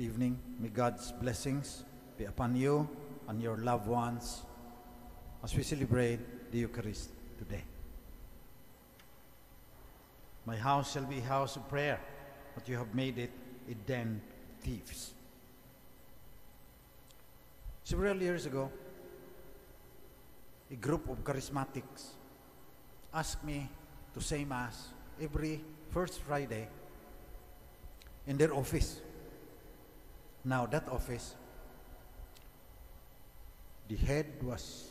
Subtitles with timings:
[0.00, 0.38] Evening.
[0.58, 1.84] May God's blessings
[2.16, 2.88] be upon you
[3.28, 4.40] and your loved ones
[5.44, 7.62] as we celebrate the Eucharist today.
[10.46, 12.00] My house shall be a house of prayer,
[12.54, 13.30] but you have made it
[13.70, 15.12] a den of thieves.
[17.84, 18.72] Several years ago,
[20.70, 22.16] a group of charismatics
[23.12, 23.68] asked me
[24.14, 24.88] to say Mass
[25.20, 25.60] every
[25.90, 26.68] first Friday
[28.26, 29.02] in their office.
[30.44, 31.34] Now, that office,
[33.88, 34.90] the head was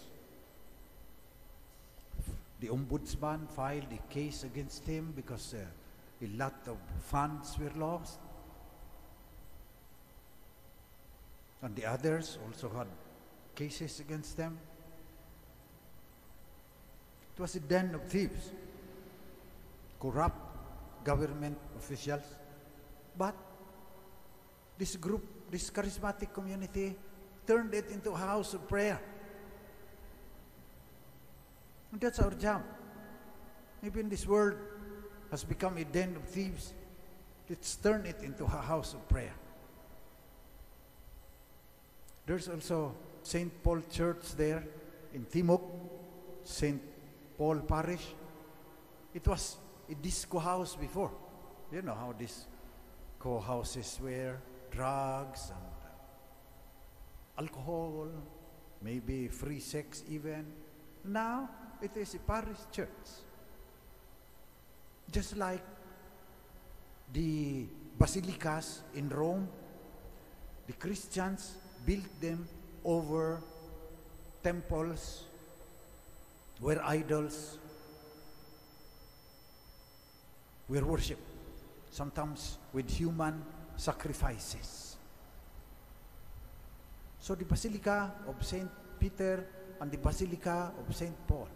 [2.59, 8.19] the ombudsman filed a case against him because uh, a lot of funds were lost.
[11.61, 12.87] And the others also had
[13.55, 14.57] cases against them.
[17.35, 18.51] It was a den of thieves,
[19.99, 22.23] corrupt government officials.
[23.17, 23.35] But
[24.77, 26.95] this group, this charismatic community,
[27.45, 28.99] turned it into a house of prayer.
[31.91, 32.63] And that's our job.
[33.83, 34.55] Even this world
[35.31, 36.73] has become a den of thieves.
[37.49, 39.33] Let's turn it into a house of prayer.
[42.25, 43.63] There's also St.
[43.63, 44.63] Paul Church there
[45.13, 45.61] in Timok,
[46.43, 46.79] St.
[47.37, 48.05] Paul Parish.
[49.13, 49.57] It was
[49.89, 51.11] a disco house before.
[51.71, 52.45] You know how these
[53.17, 54.37] co-houses were,
[54.71, 58.07] drugs and uh, alcohol,
[58.81, 60.45] maybe free sex even.
[61.03, 61.49] Now,
[61.81, 63.09] it is a parish church.
[65.11, 65.63] Just like
[67.13, 67.65] the
[67.97, 69.47] basilicas in Rome,
[70.67, 72.47] the Christians built them
[72.85, 73.41] over
[74.43, 75.25] temples
[76.59, 77.57] where idols
[80.67, 81.23] were worshipped,
[81.89, 83.43] sometimes with human
[83.79, 84.97] sacrifices.
[87.19, 88.69] So the Basilica of St.
[88.99, 89.45] Peter
[89.79, 91.15] and the Basilica of St.
[91.25, 91.47] Paul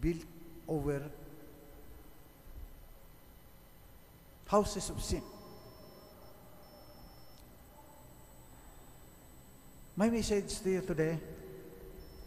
[0.00, 0.24] built
[0.66, 1.02] over
[4.48, 5.22] houses of sin.
[9.96, 11.16] My message to you today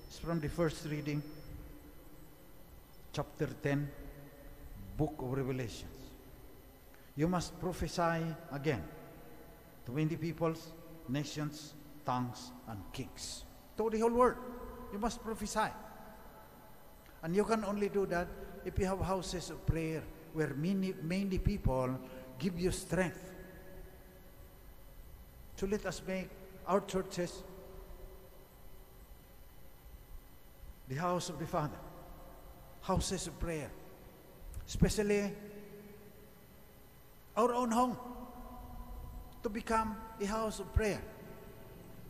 [0.10, 1.22] is from the first reading,
[3.12, 3.90] chapter 10,
[4.96, 6.07] book of Revelations.
[7.18, 8.84] You must prophesy again
[9.88, 10.72] to many peoples,
[11.10, 11.74] nations,
[12.06, 13.44] tongues, and kings.
[13.78, 14.38] To the whole world,
[14.94, 15.72] you must prophesy.
[17.24, 18.28] And you can only do that
[18.64, 21.98] if you have houses of prayer where many, many people
[22.38, 23.34] give you strength.
[25.56, 26.30] So let us make
[26.68, 27.42] our churches
[30.88, 31.80] the house of the Father,
[32.82, 33.72] houses of prayer,
[34.68, 35.34] especially
[37.38, 37.96] our own home
[39.44, 41.02] to become a house of prayer.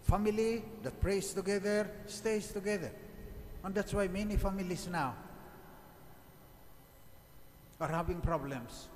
[0.03, 2.91] Family that prays together stays together.
[3.63, 5.13] And that's why many families now
[7.81, 8.87] are having problems.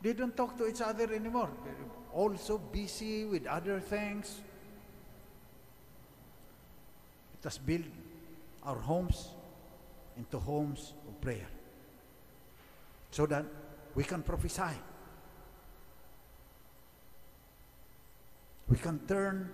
[0.00, 1.50] They don't talk to each other anymore.
[1.64, 1.74] They're
[2.12, 4.40] also busy with other things.
[7.36, 7.84] Let us build
[8.64, 9.28] our homes
[10.16, 11.46] into homes of prayer
[13.10, 13.44] so that
[13.94, 14.74] we can prophesy.
[18.68, 19.50] We can turn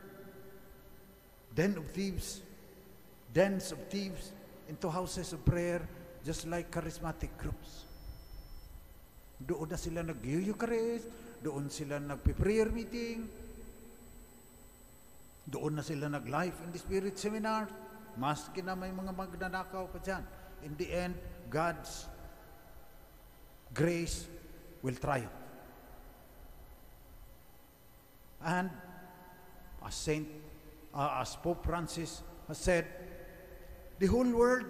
[1.55, 2.41] den of thieves,
[3.35, 4.33] dens of thieves
[4.69, 5.83] into houses of prayer
[6.25, 7.85] just like charismatic groups.
[9.41, 11.09] Doon na sila nag-Eucharist,
[11.41, 13.25] doon sila nag-prayer meeting,
[15.49, 17.67] doon na sila nag-life in the Spirit seminar,
[18.21, 20.23] maski na may mga magnanakaw pa dyan.
[20.61, 21.17] In the end,
[21.49, 22.05] God's
[23.75, 24.27] grace
[24.83, 25.33] will triumph.
[28.45, 28.71] And
[29.85, 30.29] as Saint,
[30.95, 32.87] uh, as Pope Francis has said,
[33.99, 34.65] the whole world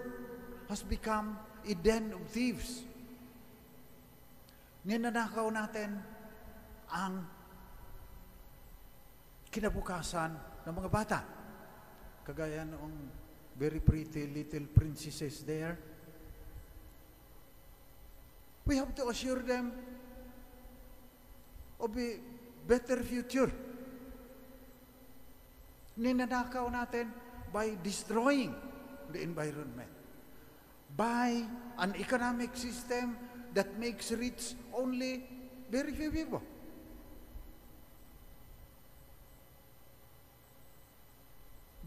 [0.68, 2.82] has become a den of thieves.
[4.86, 6.02] Ninanakaw natin
[6.90, 7.26] ang
[9.50, 10.34] kinabukasan
[10.66, 11.20] ng mga bata.
[12.26, 12.94] Kagaya noong
[13.58, 15.89] very pretty little princesses there.
[18.66, 19.72] We have to assure them
[21.80, 22.20] of a
[22.66, 23.50] better future.
[25.98, 27.10] Ninanakaw natin
[27.52, 28.54] by destroying
[29.12, 29.90] the environment,
[30.96, 31.44] by
[31.78, 33.16] an economic system
[33.54, 35.26] that makes rich only
[35.70, 36.42] very few people.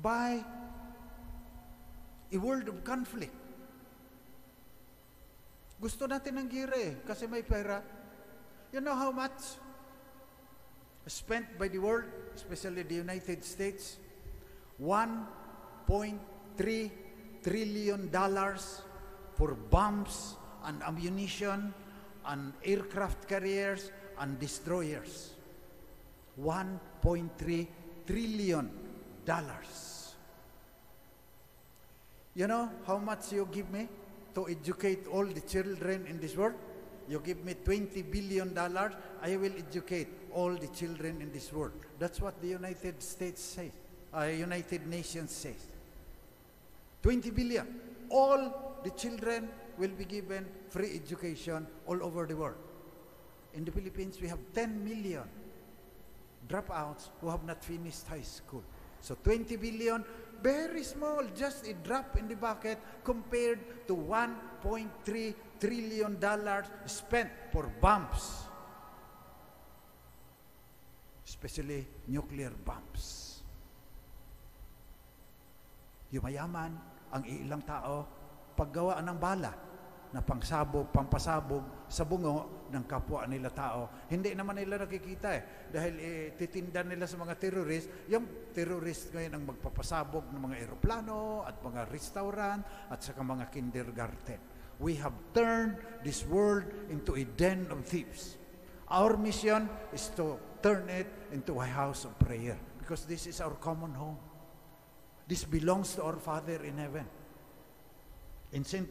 [0.01, 0.43] By
[2.33, 3.42] a world of conflict.
[5.83, 7.83] Gusto natin ng gira eh, kasi may pera.
[8.71, 9.59] You know how much
[11.11, 13.99] spent by the world, especially the United States,
[14.79, 16.15] 1.3
[17.43, 18.79] trillion dollars
[19.35, 21.75] for bombs and ammunition
[22.31, 23.91] and aircraft carriers
[24.23, 25.35] and destroyers.
[26.39, 28.71] 1.3 trillion
[29.27, 30.15] dollars.
[32.39, 33.91] You know how much you give me
[34.35, 36.55] to educate all the children in this world?
[37.09, 41.73] You give me 20 billion dollars, I will educate all the children in this world.
[41.99, 43.71] That's what the United States says.
[44.15, 45.67] Uh, United Nations says.
[47.01, 47.67] 20 billion.
[48.09, 52.57] All the children will be given free education all over the world.
[53.53, 55.23] In the Philippines, we have 10 million
[56.47, 58.63] dropouts who have not finished high school.
[59.01, 60.03] So 20 billion,
[60.43, 64.91] very small, just a drop in the bucket compared to 1.3
[65.57, 68.43] trillion dollars spent for bombs,
[71.23, 73.39] especially nuclear bombs.
[76.11, 76.75] Yumayaman
[77.09, 78.05] ang ilang tao
[78.53, 79.72] paggawa ng bala
[80.13, 84.05] na pangsabog, pampasabog sa bungo ng kapwa nila tao.
[84.05, 85.43] Hindi naman nila nakikita eh.
[85.73, 91.41] Dahil eh, titinda nila sa mga terrorist, yung terrorist ngayon ang magpapasabog ng mga eroplano
[91.49, 92.61] at mga restaurant
[92.93, 94.39] at saka mga kindergarten.
[94.77, 98.37] We have turned this world into a den of thieves.
[98.93, 103.57] Our mission is to turn it into a house of prayer because this is our
[103.57, 104.21] common home.
[105.25, 107.05] This belongs to our Father in heaven.
[108.53, 108.85] In St.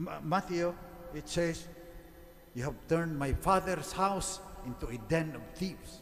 [0.00, 0.74] Ma- Matthew,
[1.14, 1.68] it says,
[2.54, 6.00] You have turned my Father's house into a den of thieves.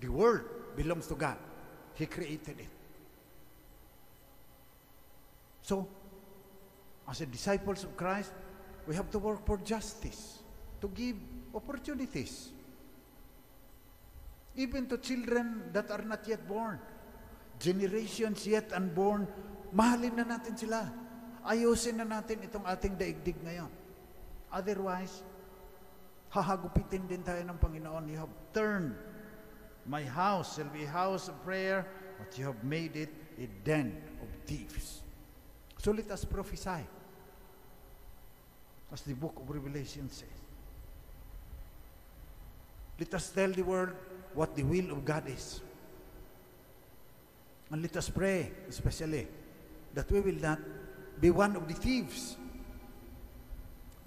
[0.00, 0.42] The world
[0.76, 1.36] belongs to God.
[1.94, 2.70] He created it.
[5.62, 5.88] So,
[7.10, 8.30] as a disciples of Christ,
[8.86, 10.38] we have to work for justice,
[10.80, 11.16] to give
[11.52, 12.50] opportunities.
[14.54, 16.78] Even to children that are not yet born,
[17.58, 19.26] generations yet unborn,
[19.74, 21.07] mahalin na natin sila.
[21.48, 23.72] Ayusin na natin itong ating daigdig ngayon.
[24.52, 25.24] Otherwise,
[26.28, 28.04] hahagupitin din tayo ng Panginoon.
[28.12, 28.92] You have turned
[29.88, 31.86] my house shall be a house of prayer,
[32.18, 33.08] but you have made it
[33.40, 35.00] a den of thieves.
[35.78, 36.84] So let us prophesy.
[38.92, 40.28] As the book of Revelation says.
[43.00, 43.92] Let us tell the world
[44.34, 45.60] what the will of God is.
[47.70, 49.28] And let us pray, especially,
[49.94, 50.58] that we will not
[51.20, 52.38] be one of the thieves.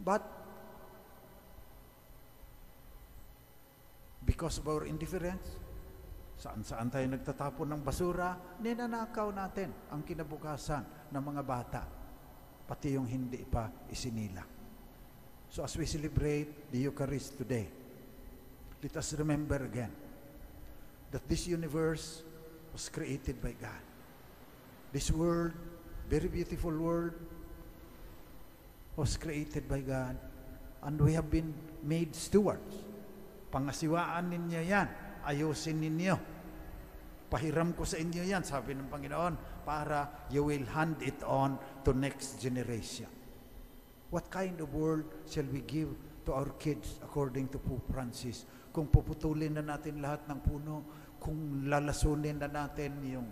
[0.02, 0.24] But
[4.26, 5.46] because of our indifference,
[6.42, 11.84] saan-saan tayo nagtatapon ng basura, ninanakaw natin ang kinabukasan ng mga bata,
[12.66, 14.42] pati yung hindi pa isinila.
[15.52, 17.68] So as we celebrate the Eucharist today,
[18.82, 19.94] let us remember again
[21.12, 22.24] that this universe
[22.72, 23.84] was created by God.
[24.96, 25.54] This world,
[26.12, 27.16] very beautiful world,
[29.00, 30.20] was created by God.
[30.84, 31.56] And we have been
[31.88, 32.84] made stewards.
[33.48, 34.92] Pangasiwaan ninyo yan.
[35.24, 36.20] Ayusin ninyo.
[37.32, 41.56] Pahiram ko sa inyo yan, sabi ng Panginoon, para you will hand it on
[41.88, 43.08] to next generation.
[44.12, 45.96] What kind of world shall we give
[46.28, 48.44] to our kids according to Pope Francis?
[48.76, 50.84] Kung puputulin na natin lahat ng puno,
[51.24, 53.28] kung lalasunin na natin yung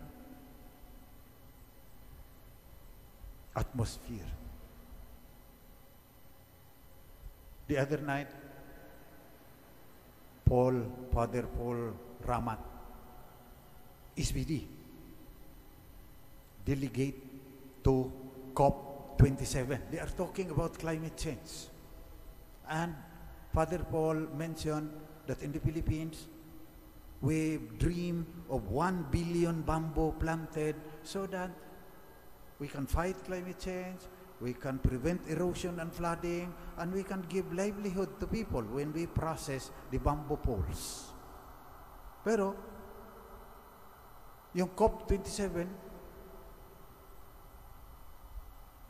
[3.60, 4.30] atmosphere.
[7.68, 8.28] The other night,
[10.46, 10.82] Paul,
[11.14, 11.94] Father Paul
[12.26, 12.58] Ramat,
[14.18, 14.64] SBD,
[16.66, 18.12] delegate to
[18.54, 19.92] COP27.
[19.92, 21.68] They are talking about climate change.
[22.68, 22.96] And
[23.54, 24.90] Father Paul mentioned
[25.28, 26.28] that in the Philippines,
[27.22, 31.52] we dream of 1 billion bamboo planted so that
[32.60, 34.04] we can fight climate change,
[34.40, 39.08] we can prevent erosion and flooding, and we can give livelihood to people when we
[39.08, 41.12] process the bamboo poles.
[42.24, 42.56] Pero,
[44.54, 45.68] yung COP27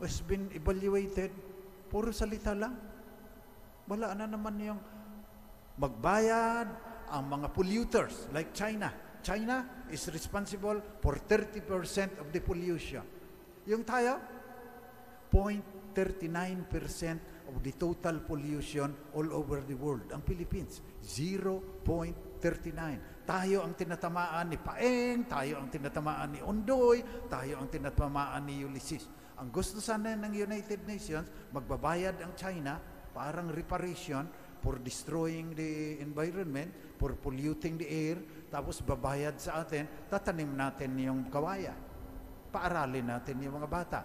[0.00, 1.30] has been evaluated,
[1.90, 2.74] puro salita lang.
[3.86, 4.80] Wala na naman yung
[5.78, 6.68] magbayad
[7.10, 8.90] ang mga polluters like China.
[9.20, 13.19] China is responsible for 30% of the pollution.
[13.68, 14.16] Yung tayo,
[15.30, 20.12] 0.39% of the total pollution all over the world.
[20.14, 23.26] Ang Philippines, 0.39.
[23.26, 29.06] Tayo ang tinatamaan ni Paeng, tayo ang tinatamaan ni Ondoy, tayo ang tinatamaan ni Ulysses.
[29.38, 32.80] Ang gusto sana ng United Nations, magbabayad ang China,
[33.14, 34.28] parang reparation,
[34.60, 36.68] for destroying the environment,
[37.00, 38.20] for polluting the air,
[38.52, 41.72] tapos babayad sa atin, tatanim natin yung kawaya.
[42.50, 44.00] Paaralin natin yung mga bata.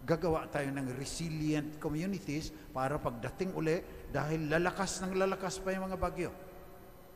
[0.00, 6.00] Gagawa tayo ng resilient communities para pagdating uli, dahil lalakas ng lalakas pa yung mga
[6.00, 6.32] bagyo.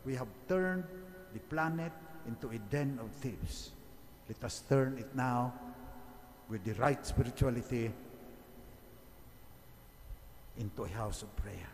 [0.05, 0.85] We have turned
[1.33, 1.91] the planet
[2.29, 3.73] into a den of thieves.
[4.29, 5.53] Let us turn it now
[6.45, 7.89] with the right spirituality
[10.57, 11.69] into a house of prayer.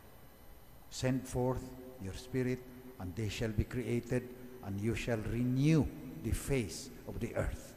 [0.89, 1.63] Send forth
[2.03, 2.59] your spirit,
[2.99, 4.27] and they shall be created,
[4.63, 5.85] and you shall renew
[6.23, 7.70] the face of the earth.